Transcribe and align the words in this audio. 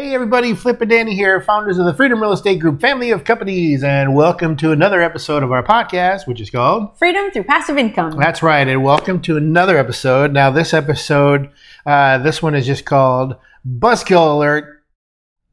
Hey 0.00 0.14
everybody, 0.14 0.54
Flip 0.54 0.80
and 0.80 0.88
Danny 0.88 1.14
here, 1.14 1.42
founders 1.42 1.76
of 1.76 1.84
the 1.84 1.92
Freedom 1.92 2.22
Real 2.22 2.32
Estate 2.32 2.58
Group 2.58 2.80
family 2.80 3.10
of 3.10 3.22
companies, 3.22 3.84
and 3.84 4.14
welcome 4.14 4.56
to 4.56 4.72
another 4.72 5.02
episode 5.02 5.42
of 5.42 5.52
our 5.52 5.62
podcast, 5.62 6.26
which 6.26 6.40
is 6.40 6.48
called 6.48 6.96
Freedom 6.98 7.30
through 7.30 7.44
passive 7.44 7.76
income. 7.76 8.16
That's 8.18 8.42
right, 8.42 8.66
and 8.66 8.82
welcome 8.82 9.20
to 9.20 9.36
another 9.36 9.76
episode. 9.76 10.32
Now, 10.32 10.50
this 10.50 10.72
episode, 10.72 11.50
uh, 11.84 12.16
this 12.16 12.42
one 12.42 12.54
is 12.54 12.64
just 12.64 12.86
called 12.86 13.36
Buzzkill 13.68 14.36
Alert. 14.36 14.82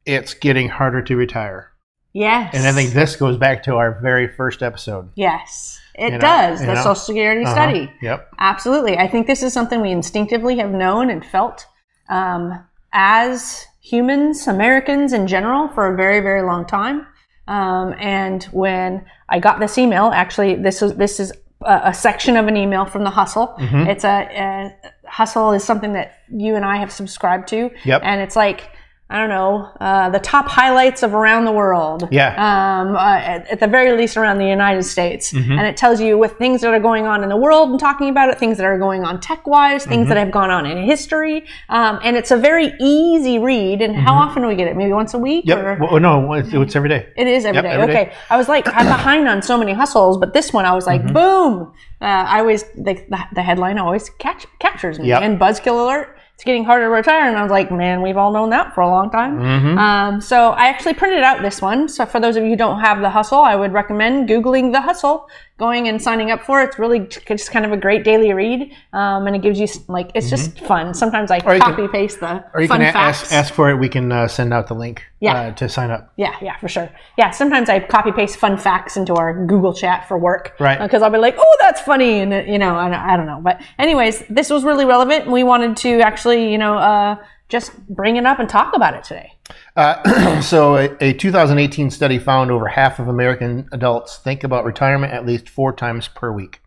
It's 0.06 0.32
getting 0.32 0.70
harder 0.70 1.02
to 1.02 1.14
retire. 1.14 1.70
Yes. 2.14 2.54
And 2.54 2.66
I 2.66 2.72
think 2.72 2.94
this 2.94 3.16
goes 3.16 3.36
back 3.36 3.64
to 3.64 3.74
our 3.76 4.00
very 4.00 4.28
first 4.28 4.62
episode. 4.62 5.10
Yes, 5.14 5.78
it 5.94 6.14
You 6.14 6.18
does. 6.18 6.60
The 6.60 6.68
know. 6.68 6.74
Social 6.76 6.94
Security 6.94 7.42
Uh-huh. 7.44 7.52
study. 7.54 7.92
Yep. 8.00 8.30
Absolutely. 8.38 8.96
I 8.96 9.08
think 9.08 9.26
this 9.26 9.42
is 9.42 9.52
something 9.52 9.82
we 9.82 9.90
instinctively 9.90 10.56
have 10.56 10.70
known 10.70 11.10
and 11.10 11.22
felt 11.22 11.66
um, 12.08 12.64
as 12.94 13.66
humans, 13.88 14.46
Americans 14.46 15.12
in 15.12 15.26
general, 15.26 15.68
for 15.68 15.92
a 15.92 15.96
very, 15.96 16.20
very 16.20 16.42
long 16.42 16.66
time. 16.66 17.06
Um, 17.46 17.94
and 17.98 18.44
when 18.44 19.06
I 19.28 19.38
got 19.38 19.58
this 19.60 19.78
email, 19.78 20.06
actually, 20.06 20.54
this 20.56 20.82
is 20.82 20.94
this 20.96 21.18
is 21.18 21.32
a, 21.62 21.80
a 21.84 21.94
section 21.94 22.36
of 22.36 22.46
an 22.46 22.56
email 22.56 22.84
from 22.84 23.04
the 23.04 23.10
Hustle. 23.10 23.54
Mm-hmm. 23.58 23.90
It's 23.90 24.04
a, 24.04 24.28
a 24.46 25.08
Hustle 25.08 25.52
is 25.52 25.64
something 25.64 25.94
that 25.94 26.18
you 26.30 26.56
and 26.56 26.64
I 26.64 26.76
have 26.76 26.92
subscribed 26.92 27.48
to. 27.48 27.70
Yep. 27.84 28.02
And 28.04 28.20
it's 28.20 28.36
like 28.36 28.70
I 29.10 29.18
don't 29.20 29.30
know 29.30 29.70
uh, 29.80 30.10
the 30.10 30.18
top 30.18 30.48
highlights 30.48 31.02
of 31.02 31.14
around 31.14 31.46
the 31.46 31.52
world. 31.52 32.06
Yeah. 32.10 32.28
Um, 32.36 32.94
uh, 32.94 32.98
at, 33.16 33.48
at 33.52 33.60
the 33.60 33.66
very 33.66 33.96
least, 33.96 34.18
around 34.18 34.36
the 34.36 34.46
United 34.46 34.82
States, 34.82 35.32
Mm-hmm. 35.32 35.52
and 35.52 35.66
it 35.66 35.78
tells 35.78 35.98
you 35.98 36.18
with 36.18 36.32
things 36.36 36.60
that 36.60 36.74
are 36.74 36.80
going 36.80 37.06
on 37.06 37.22
in 37.22 37.30
the 37.30 37.36
world 37.36 37.70
and 37.70 37.80
talking 37.80 38.10
about 38.10 38.28
it, 38.28 38.38
things 38.38 38.58
that 38.58 38.66
are 38.66 38.78
going 38.78 39.04
on 39.04 39.18
tech-wise, 39.20 39.86
things 39.86 40.00
Mm-hmm. 40.00 40.08
that 40.10 40.16
have 40.18 40.30
gone 40.30 40.50
on 40.50 40.66
in 40.66 40.82
history, 40.84 41.46
um, 41.70 41.98
and 42.04 42.16
it's 42.18 42.30
a 42.32 42.36
very 42.36 42.74
easy 42.80 43.38
read. 43.38 43.80
And 43.80 43.96
how 43.96 44.14
often 44.14 44.42
do 44.42 44.48
we 44.48 44.56
get 44.56 44.68
it? 44.68 44.76
Maybe 44.76 44.92
once 44.92 45.14
a 45.14 45.18
week. 45.18 45.46
Mm-hmm. 45.46 45.58
Yep. 45.66 45.80
Or? 45.80 45.92
Well, 45.92 46.00
no, 46.00 46.32
it's, 46.34 46.52
it's 46.52 46.76
every 46.76 46.90
day. 46.90 47.08
It 47.16 47.26
is 47.26 47.46
every 47.46 47.56
Yep, 47.56 47.64
day. 47.64 47.70
every 47.70 47.86
day. 47.94 48.00
okay. 48.08 48.14
I 48.28 48.36
was 48.36 48.48
like, 48.48 48.68
I'm 48.68 48.86
behind 48.86 49.26
on 49.26 49.40
so 49.40 49.56
many 49.56 49.72
hustles, 49.72 50.18
but 50.18 50.34
this 50.34 50.52
one 50.52 50.66
I 50.66 50.74
was 50.74 50.86
like, 50.86 51.00
Mm-hmm. 51.02 51.14
boom. 51.14 51.72
Uh, 52.00 52.04
I 52.04 52.40
always, 52.40 52.64
the, 52.74 52.94
the, 53.08 53.18
the 53.34 53.42
headline 53.42 53.78
always 53.78 54.10
catch, 54.10 54.46
captures 54.58 54.98
me. 54.98 55.08
Yep. 55.08 55.22
And 55.22 55.40
Buzzkill 55.40 55.82
Alert, 55.82 56.17
it's 56.38 56.44
getting 56.44 56.64
harder 56.64 56.84
to 56.84 56.90
retire. 56.90 57.28
And 57.28 57.36
I 57.36 57.42
was 57.42 57.50
like, 57.50 57.72
man, 57.72 58.00
we've 58.00 58.16
all 58.16 58.30
known 58.30 58.50
that 58.50 58.72
for 58.72 58.82
a 58.82 58.86
long 58.86 59.10
time. 59.10 59.40
Mm-hmm. 59.40 59.76
Um, 59.76 60.20
so 60.20 60.50
I 60.50 60.68
actually 60.68 60.94
printed 60.94 61.24
out 61.24 61.42
this 61.42 61.60
one. 61.60 61.88
So 61.88 62.06
for 62.06 62.20
those 62.20 62.36
of 62.36 62.44
you 62.44 62.50
who 62.50 62.56
don't 62.56 62.78
have 62.78 63.00
the 63.00 63.10
hustle, 63.10 63.40
I 63.40 63.56
would 63.56 63.72
recommend 63.72 64.28
Googling 64.28 64.70
the 64.70 64.80
hustle, 64.80 65.28
going 65.58 65.88
and 65.88 66.00
signing 66.00 66.30
up 66.30 66.40
for 66.42 66.62
it. 66.62 66.68
It's 66.68 66.78
really 66.78 67.00
just 67.00 67.50
kind 67.50 67.66
of 67.66 67.72
a 67.72 67.76
great 67.76 68.04
daily 68.04 68.32
read. 68.32 68.72
Um, 68.92 69.26
and 69.26 69.34
it 69.34 69.42
gives 69.42 69.58
you 69.58 69.66
like, 69.88 70.10
it's 70.14 70.30
just 70.30 70.60
fun. 70.60 70.94
Sometimes 70.94 71.30
I 71.30 71.40
Mm-hmm. 71.40 71.48
can- 71.48 71.60
copy 71.60 71.88
paste 71.88 72.20
the 72.20 72.44
Or 72.54 72.62
you 72.62 72.68
fun 72.68 72.80
can 72.80 72.92
facts. 72.92 73.22
ask, 73.24 73.32
ask 73.32 73.54
for 73.54 73.68
it. 73.70 73.74
We 73.76 73.88
can 73.88 74.10
uh, 74.12 74.28
send 74.28 74.54
out 74.54 74.68
the 74.68 74.74
link 74.74 75.02
Yeah. 75.20 75.34
uh, 75.34 75.50
to 75.54 75.68
sign 75.68 75.90
up. 75.90 76.12
Yeah, 76.16 76.34
yeah, 76.40 76.56
for 76.58 76.68
sure. 76.68 76.88
Yeah, 77.16 77.30
sometimes 77.30 77.68
I 77.68 77.80
copy 77.80 78.12
paste 78.12 78.36
fun 78.38 78.56
facts 78.56 78.96
into 78.96 79.14
our 79.14 79.46
Google 79.46 79.74
chat 79.74 80.06
for 80.08 80.16
work. 80.16 80.54
Right. 80.60 80.78
Because 80.80 81.02
I'll 81.02 81.10
be 81.10 81.18
like, 81.18 81.34
oh, 81.38 81.56
that's 81.60 81.80
funny. 81.80 82.20
And, 82.20 82.32
uh, 82.32 82.36
you 82.46 82.58
know, 82.58 82.76
I, 82.76 82.88
don't- 82.88 83.00
I 83.00 83.16
don't 83.16 83.26
know. 83.26 83.40
But, 83.42 83.60
anyways, 83.78 84.24
this 84.30 84.50
was 84.50 84.62
really 84.64 84.84
relevant. 84.84 85.24
And 85.24 85.32
we 85.32 85.42
wanted 85.42 85.76
to 85.78 86.00
actually, 86.02 86.52
you 86.52 86.58
know, 86.58 86.78
uh, 86.78 87.16
just 87.48 87.86
bring 87.88 88.16
it 88.16 88.26
up 88.26 88.38
and 88.38 88.48
talk 88.48 88.74
about 88.74 88.94
it 88.94 89.04
today. 89.04 89.32
Uh, 89.76 90.40
so, 90.42 90.76
a, 90.76 90.96
a 91.00 91.12
2018 91.14 91.90
study 91.90 92.18
found 92.18 92.50
over 92.50 92.68
half 92.68 92.98
of 92.98 93.08
American 93.08 93.68
adults 93.72 94.18
think 94.18 94.44
about 94.44 94.64
retirement 94.64 95.12
at 95.12 95.26
least 95.26 95.48
four 95.48 95.72
times 95.72 96.08
per 96.08 96.30
week. 96.30 96.60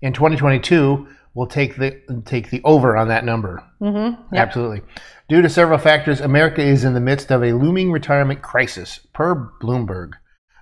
In 0.00 0.12
2022, 0.12 1.06
we'll 1.34 1.46
take 1.46 1.76
the 1.76 2.00
take 2.24 2.50
the 2.50 2.60
over 2.64 2.96
on 2.96 3.08
that 3.08 3.24
number. 3.24 3.64
Mm-hmm. 3.80 4.34
Absolutely. 4.34 4.82
Due 5.28 5.42
to 5.42 5.48
several 5.48 5.78
factors, 5.78 6.20
America 6.20 6.60
is 6.60 6.84
in 6.84 6.94
the 6.94 7.00
midst 7.00 7.30
of 7.30 7.42
a 7.42 7.52
looming 7.52 7.90
retirement 7.90 8.42
crisis, 8.42 9.00
per 9.14 9.50
Bloomberg. 9.62 10.12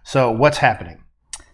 So, 0.04 0.30
what's 0.30 0.58
happening? 0.58 1.02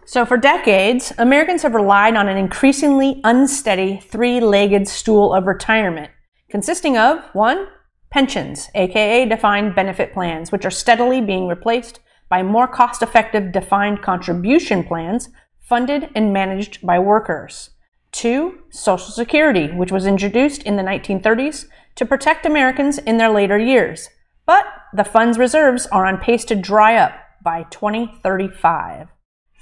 So, 0.04 0.26
for 0.26 0.36
decades, 0.36 1.12
Americans 1.18 1.62
have 1.62 1.74
relied 1.74 2.14
on 2.14 2.28
an 2.28 2.36
increasingly 2.36 3.20
unsteady 3.24 4.00
three 4.08 4.40
legged 4.40 4.86
stool 4.86 5.32
of 5.32 5.46
retirement, 5.46 6.10
consisting 6.50 6.96
of 6.96 7.20
one, 7.32 7.66
pensions, 8.16 8.70
aka 8.74 9.26
defined 9.26 9.74
benefit 9.74 10.14
plans, 10.14 10.50
which 10.50 10.64
are 10.64 10.70
steadily 10.70 11.20
being 11.20 11.46
replaced 11.46 12.00
by 12.30 12.42
more 12.42 12.66
cost 12.66 13.02
effective 13.02 13.52
defined 13.52 14.00
contribution 14.00 14.82
plans 14.82 15.28
funded 15.60 16.08
and 16.14 16.32
managed 16.32 16.80
by 16.80 16.98
workers. 16.98 17.72
Two, 18.12 18.60
Social 18.70 19.10
Security, 19.10 19.70
which 19.70 19.92
was 19.92 20.06
introduced 20.06 20.62
in 20.62 20.76
the 20.76 20.82
1930s 20.82 21.66
to 21.96 22.06
protect 22.06 22.46
Americans 22.46 22.96
in 22.96 23.18
their 23.18 23.28
later 23.28 23.58
years. 23.58 24.08
But 24.46 24.64
the 24.94 25.04
fund's 25.04 25.36
reserves 25.36 25.86
are 25.88 26.06
on 26.06 26.16
pace 26.16 26.46
to 26.46 26.54
dry 26.54 26.96
up 26.96 27.12
by 27.44 27.64
2035. 27.64 29.08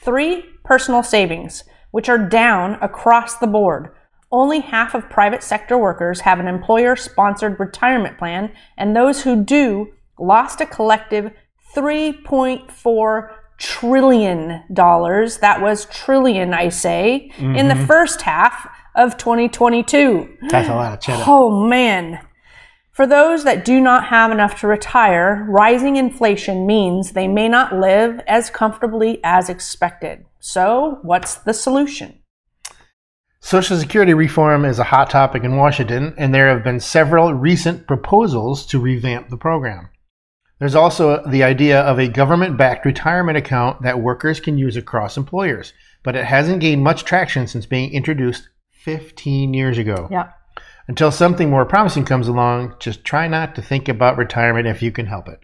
Three, 0.01 0.45
personal 0.63 1.03
savings, 1.03 1.65
which 1.91 2.09
are 2.09 2.29
down 2.29 2.79
across 2.81 3.37
the 3.37 3.49
board. 3.49 3.89
Only 4.35 4.59
half 4.59 4.97
of 4.97 5.09
private 5.09 5.45
sector 5.45 5.79
workers 5.79 6.23
have 6.23 6.41
an 6.41 6.49
employer 6.49 6.97
sponsored 6.97 7.61
retirement 7.61 8.19
plan, 8.19 8.51
and 8.77 8.97
those 8.97 9.23
who 9.23 9.45
do 9.45 9.93
lost 10.19 10.61
a 10.61 10.67
collective 10.67 11.31
$3.4 11.77 13.31
trillion. 13.59 14.49
That 14.75 15.59
was 15.63 15.85
trillion, 15.87 16.53
I 16.53 16.69
say, 16.71 17.31
in 17.39 17.69
the 17.69 17.75
mm-hmm. 17.75 17.87
first 17.87 18.23
half 18.23 18.69
of 18.97 19.17
2022. 19.19 20.39
That's 20.49 20.69
a 20.69 20.75
lot 20.75 20.95
of 20.95 21.01
cheddar. 21.01 21.23
Oh 21.29 21.69
man. 21.69 22.19
For 22.91 23.07
those 23.07 23.45
that 23.45 23.65
do 23.65 23.81
not 23.81 24.07
have 24.07 24.33
enough 24.33 24.59
to 24.61 24.67
retire, 24.67 25.47
rising 25.49 25.95
inflation 25.95 26.67
means 26.67 27.13
they 27.13 27.29
may 27.29 27.49
not 27.49 27.73
live 27.73 28.21
as 28.27 28.51
comfortably 28.51 29.21
as 29.23 29.49
expected. 29.49 30.25
So, 30.41 30.99
what's 31.03 31.37
the 31.37 31.55
solution? 31.55 32.19
Social 33.45 33.77
Security 33.77 34.15
reform 34.15 34.65
is 34.65 34.79
a 34.79 34.85
hot 34.85 35.11
topic 35.11 35.45
in 35.45 35.59
Washington, 35.59 36.15
and 36.17 36.35
there 36.35 36.49
have 36.49 36.65
been 36.65 36.81
several 36.81 37.35
recent 37.35 37.87
proposals 37.87 38.65
to 38.65 38.81
revamp 38.81 39.29
the 39.29 39.37
program. 39.37 39.91
There's 40.59 40.75
also 40.75 41.23
the 41.27 41.43
idea 41.43 41.83
of 41.83 41.99
a 41.99 42.09
government 42.09 42.57
backed 42.57 42.87
retirement 42.87 43.37
account 43.37 43.83
that 43.83 44.01
workers 44.01 44.41
can 44.41 44.57
use 44.57 44.79
across 44.79 45.19
employers, 45.19 45.75
but 46.03 46.17
it 46.17 46.25
hasn't 46.25 46.63
gained 46.63 46.83
much 46.83 47.05
traction 47.05 47.47
since 47.47 47.67
being 47.67 47.93
introduced 47.93 48.49
15 48.71 49.53
years 49.53 49.77
ago. 49.77 50.09
Yeah. 50.11 50.31
Until 50.89 51.13
something 51.13 51.51
more 51.51 51.67
promising 51.67 52.07
comes 52.07 52.29
along, 52.29 52.77
just 52.79 53.05
try 53.05 53.29
not 53.29 53.55
to 53.57 53.63
think 53.63 53.91
about 53.91 54.17
retirement 54.17 54.69
if 54.69 54.81
you 54.81 54.91
can 54.91 55.05
help 55.05 55.29
it. 55.29 55.41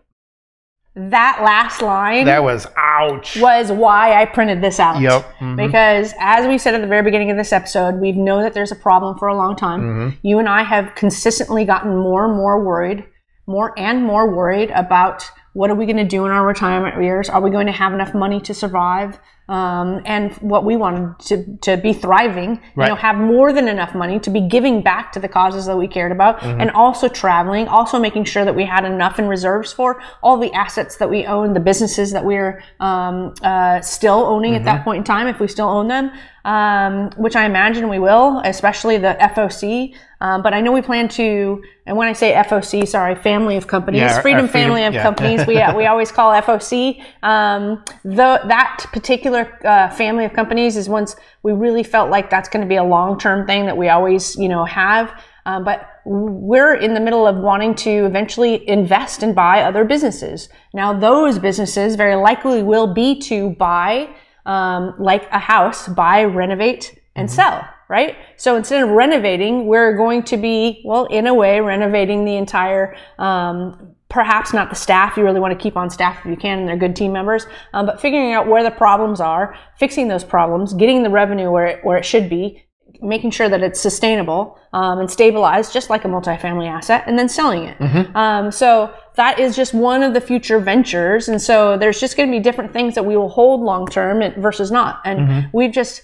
That 1.08 1.40
last 1.42 1.80
line 1.80 2.26
That 2.26 2.42
was 2.42 2.66
ouch. 2.76 3.36
was 3.40 3.72
why 3.72 4.20
I 4.20 4.26
printed 4.26 4.60
this 4.60 4.78
out. 4.78 5.00
Yep. 5.00 5.24
Mhm. 5.40 5.56
Because 5.56 6.12
as 6.20 6.46
we 6.46 6.58
said 6.58 6.74
at 6.74 6.82
the 6.82 6.86
very 6.86 7.02
beginning 7.02 7.30
of 7.30 7.36
this 7.38 7.52
episode, 7.52 7.94
we've 8.00 8.16
known 8.16 8.42
that 8.42 8.52
there's 8.52 8.72
a 8.72 8.76
problem 8.76 9.16
for 9.18 9.28
a 9.28 9.34
long 9.34 9.56
time. 9.56 9.80
Mm-hmm. 9.80 10.08
You 10.22 10.38
and 10.38 10.48
I 10.48 10.62
have 10.62 10.94
consistently 10.94 11.64
gotten 11.64 11.96
more 11.96 12.26
and 12.26 12.34
more 12.36 12.62
worried, 12.64 13.04
more 13.46 13.72
and 13.78 14.04
more 14.04 14.30
worried 14.34 14.70
about 14.72 15.24
what 15.54 15.70
are 15.70 15.74
we 15.74 15.86
going 15.86 15.96
to 15.96 16.04
do 16.04 16.24
in 16.26 16.30
our 16.30 16.46
retirement 16.46 17.02
years? 17.02 17.28
Are 17.28 17.40
we 17.40 17.50
going 17.50 17.66
to 17.66 17.72
have 17.72 17.92
enough 17.92 18.14
money 18.14 18.40
to 18.42 18.54
survive? 18.54 19.18
Um, 19.50 20.00
and 20.04 20.32
what 20.52 20.64
we 20.64 20.76
wanted 20.76 21.18
to, 21.28 21.56
to 21.66 21.76
be 21.76 21.92
thriving, 21.92 22.50
you 22.76 22.88
know, 22.88 22.94
have 22.94 23.16
more 23.16 23.52
than 23.52 23.66
enough 23.66 23.96
money 23.96 24.20
to 24.20 24.30
be 24.30 24.40
giving 24.56 24.80
back 24.80 25.10
to 25.14 25.18
the 25.18 25.28
causes 25.28 25.66
that 25.66 25.76
we 25.76 25.88
cared 25.88 26.12
about, 26.12 26.38
Mm-hmm. 26.40 26.60
and 26.60 26.70
also 26.70 27.08
traveling, 27.08 27.66
also 27.66 27.98
making 27.98 28.24
sure 28.24 28.44
that 28.44 28.54
we 28.54 28.64
had 28.64 28.84
enough 28.84 29.18
in 29.18 29.26
reserves 29.26 29.72
for 29.72 30.00
all 30.22 30.36
the 30.38 30.52
assets 30.52 30.96
that 30.98 31.10
we 31.10 31.26
own, 31.26 31.52
the 31.52 31.60
businesses 31.70 32.12
that 32.12 32.24
we're 32.24 32.62
um, 32.78 33.34
uh, 33.42 33.80
still 33.80 34.20
owning 34.34 34.54
at 34.54 34.64
that 34.64 34.84
point 34.84 34.98
in 34.98 35.04
time, 35.04 35.26
if 35.26 35.40
we 35.40 35.48
still 35.48 35.68
own 35.68 35.88
them, 35.88 36.12
um, 36.44 37.10
which 37.16 37.36
I 37.36 37.44
imagine 37.44 37.88
we 37.88 37.98
will, 37.98 38.40
especially 38.44 38.96
the 38.98 39.16
FOC. 39.20 39.94
Um, 40.22 40.42
but 40.42 40.52
I 40.52 40.60
know 40.60 40.72
we 40.72 40.82
plan 40.82 41.08
to, 41.10 41.62
and 41.86 41.96
when 41.96 42.06
I 42.08 42.12
say 42.12 42.34
FOC, 42.34 42.86
sorry, 42.86 43.14
family 43.14 43.56
of 43.56 43.66
companies, 43.66 44.00
Yeah, 44.00 44.16
our- 44.16 44.22
Freedom 44.22 44.42
our 44.42 44.48
freedom- 44.48 44.68
Family 44.70 44.84
of 44.84 44.94
yeah. 44.94 45.02
Companies, 45.02 45.46
we, 45.46 45.54
we 45.76 45.86
always 45.86 46.12
call 46.12 46.32
FOC. 46.42 47.02
Um, 47.22 47.82
the, 48.04 48.40
that 48.46 48.84
particular 48.92 49.58
uh, 49.64 49.88
family 49.90 50.24
of 50.24 50.32
companies 50.32 50.76
is 50.76 50.88
once 50.88 51.16
we 51.42 51.52
really 51.52 51.82
felt 51.82 52.10
like 52.10 52.28
that's 52.30 52.48
going 52.48 52.62
to 52.62 52.68
be 52.68 52.76
a 52.76 52.84
long 52.84 53.18
term 53.18 53.46
thing 53.46 53.66
that 53.66 53.76
we 53.76 53.88
always, 53.88 54.36
you 54.36 54.48
know, 54.48 54.64
have. 54.64 55.12
Um, 55.46 55.64
but 55.64 55.86
we're 56.04 56.74
in 56.74 56.92
the 56.94 57.00
middle 57.00 57.26
of 57.26 57.36
wanting 57.36 57.74
to 57.76 57.90
eventually 58.04 58.68
invest 58.68 59.22
and 59.22 59.34
buy 59.34 59.62
other 59.62 59.84
businesses. 59.84 60.48
Now, 60.74 60.92
those 60.92 61.38
businesses 61.38 61.96
very 61.96 62.14
likely 62.14 62.62
will 62.62 62.92
be 62.92 63.18
to 63.20 63.50
buy, 63.50 64.10
um, 64.46 64.94
like 64.98 65.28
a 65.30 65.38
house, 65.38 65.88
buy, 65.88 66.24
renovate, 66.24 66.98
and 67.16 67.30
sell, 67.30 67.68
right? 67.88 68.16
So 68.36 68.56
instead 68.56 68.82
of 68.82 68.90
renovating, 68.90 69.66
we're 69.66 69.96
going 69.96 70.22
to 70.24 70.36
be, 70.36 70.82
well, 70.84 71.06
in 71.06 71.26
a 71.26 71.34
way, 71.34 71.60
renovating 71.60 72.24
the 72.24 72.36
entire, 72.36 72.96
um, 73.18 73.94
perhaps 74.08 74.52
not 74.52 74.70
the 74.70 74.76
staff. 74.76 75.16
You 75.16 75.24
really 75.24 75.40
want 75.40 75.56
to 75.56 75.62
keep 75.62 75.76
on 75.76 75.90
staff 75.90 76.18
if 76.20 76.26
you 76.26 76.36
can, 76.36 76.60
and 76.60 76.68
they're 76.68 76.76
good 76.76 76.96
team 76.96 77.12
members. 77.12 77.46
Um, 77.72 77.86
but 77.86 78.00
figuring 78.00 78.32
out 78.32 78.46
where 78.46 78.62
the 78.62 78.70
problems 78.70 79.20
are, 79.20 79.56
fixing 79.78 80.08
those 80.08 80.24
problems, 80.24 80.72
getting 80.74 81.02
the 81.02 81.10
revenue 81.10 81.50
where 81.50 81.66
it, 81.66 81.84
where 81.84 81.98
it 81.98 82.04
should 82.04 82.30
be, 82.30 82.64
making 83.02 83.30
sure 83.30 83.48
that 83.48 83.62
it's 83.62 83.80
sustainable 83.80 84.58
um, 84.72 84.98
and 84.98 85.10
stabilized, 85.10 85.72
just 85.72 85.90
like 85.90 86.04
a 86.04 86.08
multifamily 86.08 86.68
asset, 86.68 87.04
and 87.06 87.18
then 87.18 87.28
selling 87.28 87.64
it. 87.64 87.80
Um, 88.14 88.52
so 88.52 88.92
that 89.16 89.38
is 89.38 89.56
just 89.56 89.74
one 89.74 90.02
of 90.02 90.14
the 90.14 90.20
future 90.20 90.58
ventures. 90.60 91.28
And 91.28 91.40
so 91.40 91.76
there's 91.76 92.00
just 92.00 92.16
going 92.16 92.30
to 92.30 92.36
be 92.36 92.42
different 92.42 92.72
things 92.72 92.94
that 92.94 93.04
we 93.04 93.16
will 93.16 93.28
hold 93.28 93.60
long 93.60 93.86
term 93.86 94.22
versus 94.40 94.70
not. 94.70 95.00
And 95.04 95.20
Mm-hmm. 95.20 95.56
we've 95.56 95.72
just, 95.72 96.02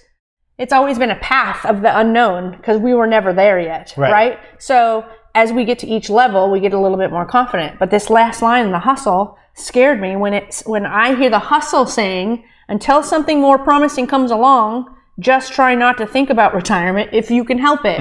it's 0.57 0.73
always 0.73 0.97
been 0.99 1.11
a 1.11 1.15
path 1.19 1.65
of 1.65 1.81
the 1.81 1.97
unknown 1.97 2.51
because 2.57 2.79
we 2.79 2.93
were 2.93 3.07
never 3.07 3.33
there 3.33 3.59
yet. 3.59 3.93
Right. 3.97 4.11
right? 4.11 4.39
So 4.59 5.05
as 5.35 5.51
we 5.53 5.65
get 5.65 5.79
to 5.79 5.87
each 5.87 6.09
level, 6.09 6.49
we 6.51 6.59
get 6.59 6.73
a 6.73 6.79
little 6.79 6.97
bit 6.97 7.11
more 7.11 7.25
confident. 7.25 7.79
But 7.79 7.91
this 7.91 8.09
last 8.09 8.41
line 8.41 8.65
in 8.65 8.71
the 8.71 8.79
hustle 8.79 9.37
scared 9.53 10.01
me 10.01 10.15
when 10.15 10.33
it's, 10.33 10.65
when 10.65 10.85
I 10.85 11.15
hear 11.15 11.29
the 11.29 11.39
hustle 11.39 11.85
saying, 11.85 12.43
until 12.67 13.01
something 13.03 13.39
more 13.39 13.57
promising 13.57 14.07
comes 14.07 14.31
along, 14.31 14.93
just 15.19 15.51
try 15.53 15.73
not 15.73 15.97
to 15.97 16.05
think 16.05 16.29
about 16.29 16.53
retirement 16.61 17.09
if 17.11 17.31
you 17.31 17.43
can 17.43 17.57
help 17.57 17.81
it. 17.85 17.99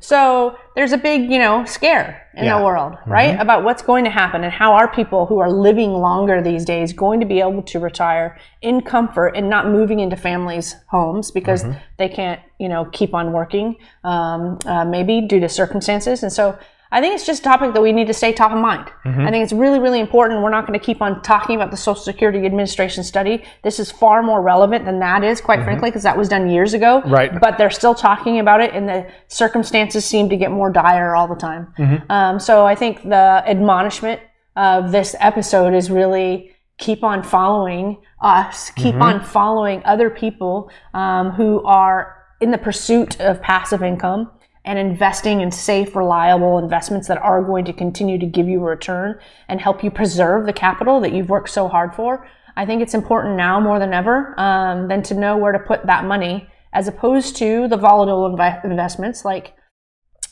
So 0.00 0.56
there's 0.76 0.92
a 0.92 0.98
big, 0.98 1.30
you 1.30 1.38
know, 1.38 1.64
scare 1.64 2.28
in 2.34 2.44
Yeah. 2.44 2.58
the 2.58 2.64
world, 2.64 2.96
right? 3.06 3.38
About 3.38 3.62
what's 3.64 3.82
going 3.82 4.04
to 4.04 4.10
happen 4.10 4.42
and 4.44 4.52
how 4.52 4.72
are 4.72 4.88
people 4.88 5.26
who 5.26 5.38
are 5.38 5.50
living 5.50 5.92
longer 5.92 6.40
these 6.40 6.64
days 6.64 6.92
going 6.92 7.20
to 7.20 7.26
be 7.26 7.40
able 7.40 7.62
to 7.62 7.78
retire 7.78 8.38
in 8.62 8.80
comfort 8.80 9.28
and 9.36 9.50
not 9.50 9.66
moving 9.68 10.00
into 10.00 10.16
families' 10.16 10.76
homes 10.88 11.30
because 11.30 11.64
they 11.98 12.08
can't, 12.08 12.40
you 12.58 12.68
know, 12.68 12.86
keep 12.92 13.12
on 13.12 13.32
working, 13.32 13.76
um, 14.04 14.58
uh, 14.64 14.84
maybe 14.84 15.20
due 15.20 15.40
to 15.40 15.48
circumstances. 15.48 16.22
And 16.22 16.32
so 16.32 16.56
I 16.92 17.00
think 17.00 17.14
it's 17.14 17.24
just 17.24 17.40
a 17.40 17.42
topic 17.42 17.72
that 17.72 17.80
we 17.80 17.90
need 17.90 18.06
to 18.08 18.14
stay 18.14 18.32
top 18.34 18.52
of 18.52 18.58
mind. 18.58 18.90
I 19.26 19.30
think 19.30 19.42
it's 19.42 19.52
really, 19.52 19.78
really 19.78 19.98
important. 19.98 20.42
We're 20.42 20.50
not 20.50 20.66
going 20.66 20.78
to 20.78 20.84
keep 20.84 21.00
on 21.00 21.22
talking 21.22 21.56
about 21.56 21.70
the 21.70 21.76
Social 21.76 22.02
Security 22.02 22.44
Administration 22.44 23.02
study. 23.02 23.42
This 23.64 23.80
is 23.80 23.90
far 23.90 24.22
more 24.22 24.42
relevant 24.42 24.84
than 24.84 24.98
that 24.98 25.24
is, 25.24 25.40
quite 25.40 25.64
frankly, 25.64 25.90
because 25.90 26.02
that 26.02 26.16
was 26.16 26.28
done 26.28 26.50
years 26.50 26.74
ago. 26.74 27.00
Right. 27.06 27.40
But 27.40 27.56
they're 27.56 27.70
still 27.70 27.94
talking 27.94 28.38
about 28.38 28.60
it, 28.60 28.74
and 28.74 28.86
the 28.86 29.10
circumstances 29.28 30.04
seem 30.04 30.28
to 30.28 30.36
get 30.36 30.50
more 30.50 30.70
dire 30.70 31.16
all 31.16 31.26
the 31.26 31.34
time. 31.34 31.72
Um, 32.10 32.38
so 32.38 32.66
I 32.66 32.74
think 32.74 33.02
the 33.02 33.42
admonishment 33.46 34.20
of 34.54 34.92
this 34.92 35.16
episode 35.18 35.72
is 35.72 35.90
really 35.90 36.52
keep 36.78 37.02
on 37.02 37.22
following 37.22 37.98
us, 38.20 38.70
keep 38.70 38.96
on 38.96 39.24
following 39.24 39.82
other 39.84 40.10
people 40.10 40.70
um, 40.92 41.30
who 41.30 41.62
are 41.64 42.18
in 42.40 42.50
the 42.50 42.58
pursuit 42.58 43.20
of 43.20 43.40
passive 43.40 43.82
income 43.82 44.30
and 44.64 44.78
investing 44.78 45.40
in 45.40 45.50
safe, 45.50 45.96
reliable 45.96 46.58
investments 46.58 47.08
that 47.08 47.18
are 47.18 47.42
going 47.42 47.64
to 47.64 47.72
continue 47.72 48.18
to 48.18 48.26
give 48.26 48.48
you 48.48 48.60
a 48.60 48.70
return 48.70 49.18
and 49.48 49.60
help 49.60 49.82
you 49.82 49.90
preserve 49.90 50.46
the 50.46 50.52
capital 50.52 51.00
that 51.00 51.12
you've 51.12 51.28
worked 51.28 51.50
so 51.50 51.68
hard 51.68 51.94
for. 51.94 52.26
I 52.56 52.66
think 52.66 52.82
it's 52.82 52.94
important 52.94 53.36
now 53.36 53.58
more 53.60 53.78
than 53.78 53.92
ever 53.92 54.38
um, 54.38 54.88
than 54.88 55.02
to 55.04 55.14
know 55.14 55.36
where 55.36 55.52
to 55.52 55.58
put 55.58 55.86
that 55.86 56.04
money 56.04 56.48
as 56.72 56.86
opposed 56.86 57.36
to 57.36 57.66
the 57.68 57.76
volatile 57.76 58.30
inve- 58.30 58.64
investments 58.64 59.24
like 59.24 59.54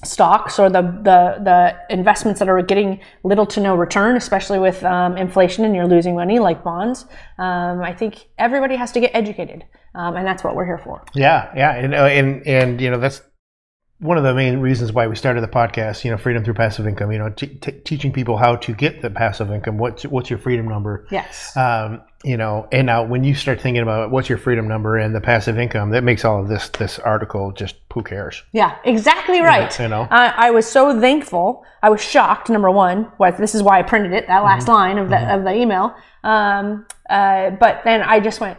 stocks 0.03 0.59
or 0.59 0.71
the, 0.71 0.81
the 0.81 1.37
the 1.44 1.77
investments 1.91 2.38
that 2.38 2.49
are 2.49 2.62
getting 2.62 3.00
little 3.23 3.47
to 3.47 3.61
no 3.61 3.75
return, 3.75 4.17
especially 4.17 4.59
with 4.59 4.82
um, 4.85 5.17
inflation 5.17 5.65
and 5.65 5.75
you're 5.75 5.87
losing 5.87 6.15
money, 6.15 6.38
like 6.38 6.65
bonds. 6.65 7.05
Um, 7.38 7.82
I 7.82 7.94
think 7.94 8.29
everybody 8.38 8.77
has 8.77 8.93
to 8.93 9.00
get 9.00 9.11
educated, 9.15 9.65
um, 9.94 10.17
and 10.17 10.27
that's 10.27 10.43
what 10.43 10.55
we're 10.55 10.65
here 10.65 10.79
for. 10.79 11.05
Yeah, 11.15 11.53
yeah, 11.55 11.75
and 11.75 11.94
uh, 11.94 12.05
and 12.05 12.47
and 12.47 12.81
you 12.81 12.91
know 12.91 12.99
that's 12.99 13.21
one 14.00 14.17
of 14.17 14.25
the 14.25 14.35
main 14.35 14.58
reasons 14.58 14.93
why 14.93 15.06
we 15.06 15.14
started 15.14 15.43
the 15.43 15.49
podcast. 15.49 16.05
You 16.05 16.11
know, 16.11 16.17
freedom 16.17 16.43
through 16.43 16.55
passive 16.55 16.87
income. 16.87 17.12
You 17.12 17.19
know, 17.19 17.31
t- 17.31 17.47
t- 17.47 17.73
teaching 17.73 18.12
people 18.12 18.37
how 18.37 18.56
to 18.56 18.75
get 18.75 19.02
the 19.02 19.11
passive 19.11 19.50
income. 19.52 19.79
What's 19.79 20.05
what's 20.05 20.31
your 20.31 20.38
freedom 20.38 20.67
number? 20.67 21.06
Yes. 21.11 21.56
Um, 21.56 22.02
you 22.25 22.37
know, 22.37 22.69
and 22.73 22.87
now 22.87 23.05
when 23.05 23.25
you 23.25 23.35
start 23.35 23.61
thinking 23.61 23.82
about 23.82 24.11
what's 24.11 24.29
your 24.29 24.38
freedom 24.38 24.69
number 24.69 24.97
and 24.97 25.14
the 25.14 25.20
passive 25.20 25.58
income, 25.58 25.91
that 25.91 26.02
makes 26.02 26.25
all 26.25 26.41
of 26.41 26.49
this 26.49 26.69
this 26.70 26.99
article 26.99 27.52
just 27.52 27.76
who 27.93 28.02
cares? 28.02 28.43
Yeah, 28.52 28.76
exactly 28.85 29.41
right. 29.41 29.79
you 29.79 29.88
know. 29.88 30.06
I, 30.11 30.49
I 30.49 30.50
was 30.50 30.67
so 30.67 30.99
thankful. 30.99 31.64
I 31.82 31.91
was 31.91 32.03
shocked. 32.03 32.49
Number 32.49 32.70
one, 32.70 33.11
was 33.19 33.37
this 33.38 33.55
is 33.55 33.62
why 33.62 33.79
I 33.79 33.82
printed 33.82 34.12
it. 34.12 34.26
That 34.26 34.43
last 34.44 34.67
line 34.69 34.99
of 34.99 35.11
the 35.11 35.35
of 35.35 35.44
the 35.44 35.55
email. 35.55 35.94
Um, 36.25 36.87
uh, 37.08 37.50
but 37.50 37.82
then 37.85 38.03
I 38.03 38.20
just 38.20 38.41
went. 38.41 38.58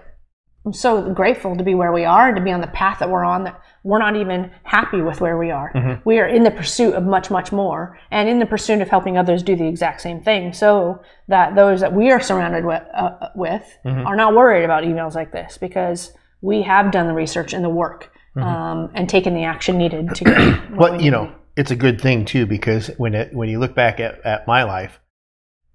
I'm 0.66 0.74
so 0.74 1.12
grateful 1.14 1.56
to 1.56 1.64
be 1.64 1.74
where 1.74 1.92
we 1.92 2.06
are 2.06 2.28
and 2.28 2.38
to 2.38 2.44
be 2.44 2.52
on 2.52 2.62
the 2.62 2.68
path 2.68 3.00
that 3.00 3.10
we're 3.10 3.24
on. 3.24 3.46
That 3.46 3.60
we're 3.84 4.00
not 4.00 4.16
even 4.16 4.52
happy 4.64 5.02
with 5.02 5.20
where 5.20 5.38
we 5.38 5.50
are. 5.50 6.02
We 6.06 6.20
are 6.20 6.28
in 6.28 6.44
the 6.44 6.52
pursuit 6.52 6.94
of 6.94 7.04
much, 7.04 7.32
much 7.32 7.52
more, 7.52 8.00
and 8.12 8.30
in 8.30 8.38
the 8.38 8.46
pursuit 8.46 8.80
of 8.80 8.88
helping 8.90 9.18
others 9.18 9.42
do 9.42 9.56
the 9.56 9.68
exact 9.68 10.02
same 10.02 10.22
thing, 10.22 10.54
so 10.54 11.02
that 11.28 11.56
those 11.56 11.82
that 11.82 11.94
we 11.94 12.12
are 12.12 12.20
surrounded 12.20 12.64
with, 12.64 12.84
uh, 12.94 13.30
with 13.36 13.64
are 13.86 14.16
not 14.16 14.36
worried 14.36 14.64
about 14.64 14.84
emails 14.84 15.16
like 15.16 15.32
this 15.32 15.58
because 15.58 16.12
we 16.42 16.62
have 16.62 16.92
done 16.92 17.08
the 17.08 17.14
research 17.14 17.54
and 17.54 17.64
the 17.64 17.70
work 17.70 18.12
um, 18.36 18.92
and 18.94 19.10
taken 19.10 19.34
the 19.34 19.44
action 19.44 19.78
needed 19.78 20.14
to 20.16 20.24
get. 20.26 20.72
what 20.72 20.92
Well, 20.92 20.98
we 20.98 21.06
you 21.06 21.12
know, 21.12 21.34
it's 21.58 21.72
a 21.72 21.76
good 21.76 22.00
thing 22.00 22.26
too 22.26 22.46
because 22.46 22.88
when 22.98 23.16
it 23.16 23.34
when 23.34 23.50
you 23.50 23.60
look 23.60 23.76
back 23.76 24.00
at, 24.00 24.24
at 24.26 24.48
my 24.48 24.64
life, 24.64 25.00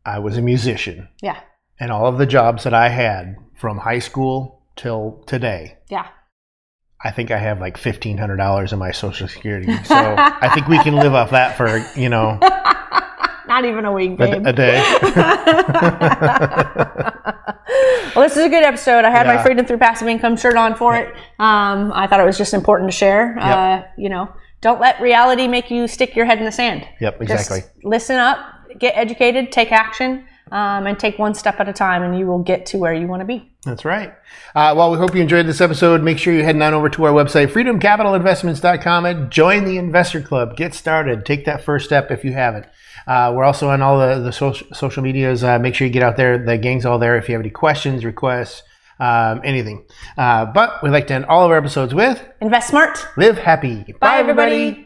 I 0.05 0.21
was 0.21 0.37
a 0.37 0.43
musician, 0.43 1.09
yeah, 1.23 1.41
and 1.81 1.91
all 1.91 2.07
of 2.07 2.19
the 2.19 2.27
jobs 2.27 2.65
that 2.65 2.75
I 2.75 2.89
had 2.89 3.37
from 3.57 3.79
high 3.79 3.99
school 3.99 4.56
till 4.77 5.23
today, 5.27 5.79
yeah, 5.89 6.07
I 7.03 7.11
think 7.11 7.31
I 7.31 7.39
have 7.39 7.61
like 7.61 7.77
fifteen 7.77 8.19
hundred 8.19 8.37
dollars 8.37 8.73
in 8.73 8.79
my 8.79 8.93
Social 8.93 9.29
Security. 9.29 9.73
So 9.85 9.95
I 9.95 10.51
think 10.55 10.69
we 10.69 10.79
can 10.83 10.95
live 10.95 11.15
off 11.15 11.31
that 11.31 11.57
for 11.57 11.79
you 11.99 12.09
know 12.09 12.39
not 13.49 13.65
even 13.65 13.85
a 13.85 13.93
week, 13.93 14.13
a, 14.13 14.17
babe. 14.17 14.47
a 14.47 14.53
day. 14.53 14.83
well, 18.15 18.25
this 18.25 18.37
is 18.37 18.45
a 18.45 18.49
good 18.49 18.65
episode. 18.65 19.05
I 19.05 19.11
had 19.11 19.27
my 19.27 19.43
freedom 19.43 19.65
through 19.67 19.79
passive 19.79 20.09
income 20.09 20.37
shirt 20.37 20.57
on 20.57 20.75
for 20.75 20.97
it. 20.97 21.09
Um, 21.39 21.93
I 21.93 22.07
thought 22.09 22.21
it 22.21 22.27
was 22.27 22.39
just 22.39 22.55
important 22.55 22.91
to 22.91 22.97
share. 22.97 23.39
Uh, 23.39 23.83
you 23.97 24.09
know, 24.09 24.29
don't 24.61 24.81
let 24.81 25.01
reality 25.01 25.47
make 25.47 25.71
you 25.71 25.87
stick 25.87 26.17
your 26.17 26.27
head 26.27 26.39
in 26.39 26.45
the 26.45 26.53
sand. 26.53 26.87
Yep, 27.01 27.21
Just 27.21 27.51
exactly. 27.51 27.71
listen 27.85 28.17
up, 28.17 28.39
get 28.79 28.97
educated, 28.97 29.53
take 29.53 29.71
action, 29.73 30.27
um, 30.53 30.87
and 30.87 30.99
take 30.99 31.19
one 31.19 31.35
step 31.35 31.59
at 31.61 31.69
a 31.69 31.73
time, 31.73 32.03
and 32.03 32.19
you 32.19 32.27
will 32.27 32.43
get 32.43 32.67
to 32.67 32.79
where 32.79 32.95
you 32.95 33.07
want 33.07 33.21
to 33.21 33.27
be. 33.27 33.51
That's 33.65 33.85
right. 33.85 34.15
Uh, 34.55 34.75
well, 34.77 34.91
we 34.93 34.99
hope 34.99 35.15
you 35.15 35.21
enjoyed 35.21 35.47
this 35.47 35.61
episode. 35.61 36.03
Make 36.03 36.19
sure 36.19 36.33
you're 36.33 36.45
heading 36.45 36.63
on 36.63 36.73
over 36.75 36.89
to 36.91 37.05
our 37.05 37.13
website, 37.13 37.49
freedomcapitalinvestments.com, 37.49 39.05
and 39.07 39.31
join 39.31 39.65
the 39.65 39.77
investor 39.77 40.21
club. 40.23 40.57
Get 40.57 40.75
started. 40.75 41.27
Take 41.27 41.45
that 41.47 41.65
first 41.65 41.87
step 41.87 42.11
if 42.11 42.25
you 42.25 42.33
haven't. 42.33 42.67
Uh, 43.07 43.33
we're 43.35 43.45
also 43.45 43.69
on 43.71 43.83
all 43.83 43.99
the, 43.99 44.21
the 44.21 44.33
social, 44.33 44.67
social 44.75 45.03
medias. 45.03 45.43
Uh, 45.45 45.59
make 45.59 45.75
sure 45.75 45.87
you 45.87 45.93
get 45.93 46.03
out 46.03 46.17
there. 46.17 46.39
The 46.45 46.59
gang's 46.59 46.85
all 46.87 46.99
there 46.99 47.17
if 47.17 47.29
you 47.29 47.35
have 47.35 47.43
any 47.43 47.51
questions, 47.51 48.05
requests, 48.05 48.63
um, 48.99 49.41
anything. 49.45 49.85
Uh, 50.17 50.47
but 50.47 50.83
we'd 50.83 50.91
like 50.91 51.07
to 51.09 51.15
end 51.15 51.27
all 51.27 51.45
of 51.45 51.51
our 51.51 51.59
episodes 51.59 51.95
with 51.95 52.23
Invest 52.41 52.69
smart. 52.69 53.05
live 53.17 53.39
happy. 53.39 53.85
Bye, 54.01 54.19
everybody. 54.19 54.86